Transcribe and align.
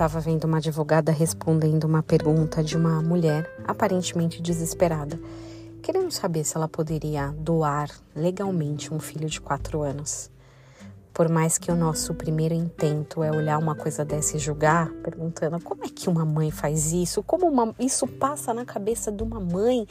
estava 0.00 0.18
vendo 0.18 0.44
uma 0.44 0.56
advogada 0.56 1.12
respondendo 1.12 1.84
uma 1.84 2.02
pergunta 2.02 2.64
de 2.64 2.74
uma 2.74 3.02
mulher 3.02 3.54
aparentemente 3.66 4.40
desesperada, 4.40 5.20
querendo 5.82 6.10
saber 6.10 6.42
se 6.42 6.56
ela 6.56 6.66
poderia 6.66 7.28
doar 7.36 7.90
legalmente 8.16 8.94
um 8.94 8.98
filho 8.98 9.28
de 9.28 9.38
quatro 9.38 9.82
anos. 9.82 10.30
Por 11.12 11.28
mais 11.28 11.58
que 11.58 11.70
o 11.70 11.76
nosso 11.76 12.14
primeiro 12.14 12.54
intento 12.54 13.22
é 13.22 13.30
olhar 13.30 13.58
uma 13.58 13.74
coisa 13.74 14.02
dessa 14.02 14.38
e 14.38 14.40
julgar, 14.40 14.88
perguntando 15.02 15.62
como 15.62 15.84
é 15.84 15.88
que 15.90 16.08
uma 16.08 16.24
mãe 16.24 16.50
faz 16.50 16.94
isso, 16.94 17.22
como 17.22 17.46
uma, 17.46 17.74
isso 17.78 18.06
passa 18.06 18.54
na 18.54 18.64
cabeça 18.64 19.12
de 19.12 19.22
uma 19.22 19.38
mãe, 19.38 19.86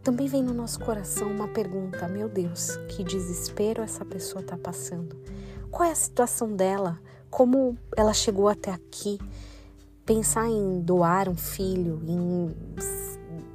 também 0.00 0.28
vem 0.28 0.44
no 0.44 0.54
nosso 0.54 0.78
coração 0.78 1.28
uma 1.28 1.48
pergunta: 1.48 2.06
meu 2.06 2.28
Deus, 2.28 2.76
que 2.88 3.02
desespero 3.02 3.82
essa 3.82 4.04
pessoa 4.04 4.42
está 4.42 4.56
passando? 4.56 5.20
Qual 5.72 5.88
é 5.88 5.90
a 5.90 5.96
situação 5.96 6.54
dela? 6.54 7.00
Como 7.30 7.76
ela 7.96 8.12
chegou 8.12 8.48
até 8.48 8.70
aqui? 8.70 9.18
Pensar 10.04 10.48
em 10.48 10.80
doar 10.80 11.28
um 11.28 11.36
filho, 11.36 12.00
em 12.06 12.54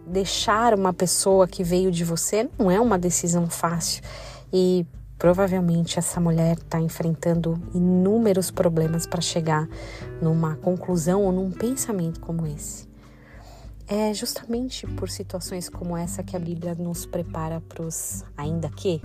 deixar 0.06 0.74
uma 0.74 0.94
pessoa 0.94 1.48
que 1.48 1.64
veio 1.64 1.92
de 1.92 2.04
você, 2.04 2.50
não 2.58 2.70
é 2.70 2.80
uma 2.80 3.00
decisão 3.00 3.50
fácil. 3.50 4.04
E 4.52 4.86
provavelmente 5.18 5.98
essa 5.98 6.20
mulher 6.20 6.58
está 6.58 6.80
enfrentando 6.80 7.60
inúmeros 7.74 8.52
problemas 8.52 9.08
para 9.08 9.22
chegar 9.22 9.68
numa 10.22 10.56
conclusão 10.58 11.24
ou 11.24 11.32
num 11.32 11.50
pensamento 11.50 12.20
como 12.20 12.46
esse. 12.46 12.88
É 13.88 14.14
justamente 14.14 14.88
por 14.88 15.10
situações 15.10 15.68
como 15.70 15.98
essa 15.98 16.24
que 16.24 16.36
a 16.36 16.40
Bíblia 16.40 16.76
nos 16.76 17.06
prepara 17.06 17.62
para 17.62 17.84
os 17.84 18.24
ainda 18.38 18.70
que. 18.70 19.02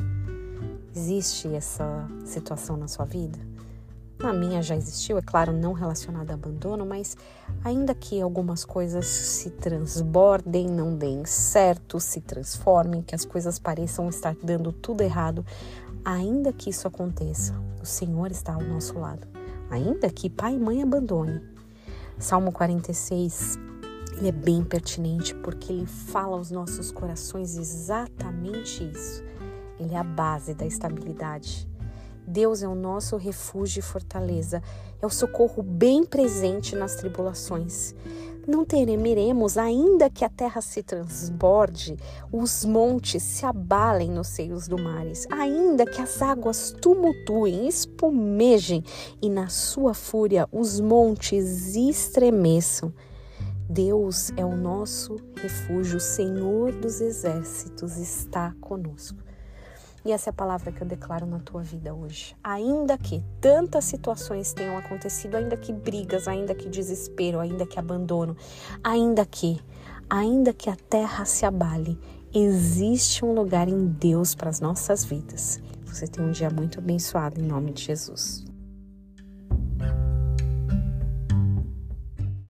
Existe 0.94 1.48
essa 1.54 2.08
situação 2.24 2.76
na 2.76 2.88
sua 2.88 3.04
vida? 3.04 3.38
Na 4.20 4.32
minha 4.32 4.60
já 4.60 4.74
existiu, 4.74 5.16
é 5.16 5.22
claro, 5.22 5.52
não 5.52 5.72
relacionada 5.72 6.32
a 6.32 6.34
abandono, 6.34 6.84
mas 6.84 7.16
ainda 7.64 7.94
que 7.94 8.20
algumas 8.20 8.64
coisas 8.64 9.06
se 9.06 9.48
transbordem, 9.50 10.66
não 10.66 10.96
deem 10.96 11.24
certo, 11.24 12.00
se 12.00 12.20
transformem, 12.20 13.00
que 13.00 13.14
as 13.14 13.24
coisas 13.24 13.60
pareçam 13.60 14.08
estar 14.08 14.34
dando 14.42 14.72
tudo 14.72 15.02
errado, 15.02 15.46
ainda 16.04 16.52
que 16.52 16.68
isso 16.70 16.88
aconteça, 16.88 17.54
o 17.80 17.86
Senhor 17.86 18.32
está 18.32 18.54
ao 18.54 18.62
nosso 18.62 18.98
lado. 18.98 19.28
Ainda 19.70 20.10
que 20.10 20.28
pai 20.28 20.54
e 20.54 20.58
mãe 20.58 20.82
abandone. 20.82 21.40
Salmo 22.18 22.50
46, 22.50 23.56
ele 24.16 24.28
é 24.28 24.32
bem 24.32 24.64
pertinente 24.64 25.32
porque 25.36 25.72
ele 25.72 25.86
fala 25.86 26.36
aos 26.36 26.50
nossos 26.50 26.90
corações 26.90 27.56
exatamente 27.56 28.82
isso. 28.82 29.22
Ele 29.78 29.94
é 29.94 29.98
a 29.98 30.02
base 30.02 30.54
da 30.54 30.66
estabilidade. 30.66 31.67
Deus 32.28 32.62
é 32.62 32.68
o 32.68 32.74
nosso 32.74 33.16
refúgio 33.16 33.80
e 33.80 33.82
fortaleza, 33.82 34.62
é 35.00 35.06
o 35.06 35.10
socorro 35.10 35.62
bem 35.62 36.04
presente 36.04 36.76
nas 36.76 36.94
tribulações. 36.94 37.94
Não 38.46 38.66
temeremos, 38.66 39.56
ainda 39.56 40.10
que 40.10 40.26
a 40.26 40.28
terra 40.28 40.60
se 40.60 40.82
transborde, 40.82 41.96
os 42.30 42.66
montes 42.66 43.22
se 43.22 43.46
abalem 43.46 44.10
nos 44.10 44.28
seios 44.28 44.68
do 44.68 44.78
mares, 44.78 45.26
ainda 45.30 45.86
que 45.86 46.02
as 46.02 46.20
águas 46.20 46.70
tumultuem, 46.70 47.66
espumejem 47.66 48.84
e 49.22 49.30
na 49.30 49.48
sua 49.48 49.94
fúria 49.94 50.46
os 50.52 50.80
montes 50.80 51.76
estremeçam. 51.76 52.92
Deus 53.70 54.30
é 54.36 54.44
o 54.44 54.56
nosso 54.56 55.16
refúgio, 55.36 55.96
o 55.96 56.00
Senhor 56.00 56.72
dos 56.72 57.00
exércitos 57.00 57.96
está 57.96 58.54
conosco. 58.60 59.27
E 60.08 60.10
essa 60.10 60.30
é 60.30 60.32
a 60.32 60.32
palavra 60.32 60.72
que 60.72 60.80
eu 60.80 60.86
declaro 60.86 61.26
na 61.26 61.38
tua 61.38 61.62
vida 61.62 61.92
hoje. 61.92 62.34
Ainda 62.42 62.96
que 62.96 63.22
tantas 63.42 63.84
situações 63.84 64.54
tenham 64.54 64.78
acontecido, 64.78 65.34
ainda 65.34 65.54
que 65.54 65.70
brigas, 65.70 66.26
ainda 66.26 66.54
que 66.54 66.66
desespero, 66.66 67.38
ainda 67.38 67.66
que 67.66 67.78
abandono, 67.78 68.34
ainda 68.82 69.26
que, 69.26 69.60
ainda 70.08 70.54
que 70.54 70.70
a 70.70 70.76
terra 70.76 71.26
se 71.26 71.44
abale, 71.44 72.00
existe 72.32 73.22
um 73.22 73.34
lugar 73.34 73.68
em 73.68 73.86
Deus 73.86 74.34
para 74.34 74.48
as 74.48 74.60
nossas 74.60 75.04
vidas. 75.04 75.60
Você 75.84 76.06
tem 76.06 76.24
um 76.24 76.30
dia 76.30 76.48
muito 76.48 76.78
abençoado 76.78 77.38
em 77.38 77.44
nome 77.44 77.74
de 77.74 77.84
Jesus. 77.84 78.47